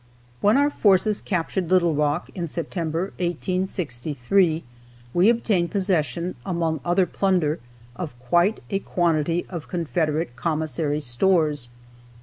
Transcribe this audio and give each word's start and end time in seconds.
When 0.39 0.57
our 0.57 0.71
forces 0.71 1.21
captured 1.21 1.69
Little 1.69 1.93
Rock 1.93 2.31
in 2.33 2.47
September, 2.47 3.13
1863, 3.19 4.63
we 5.13 5.29
obtained 5.29 5.69
possession, 5.69 6.33
among 6.43 6.79
other 6.83 7.05
plunder, 7.05 7.59
of 7.95 8.17
quite 8.17 8.63
a 8.71 8.79
quantity 8.79 9.45
of 9.47 9.67
Confederate 9.67 10.35
commissary 10.35 11.01
stores. 11.01 11.69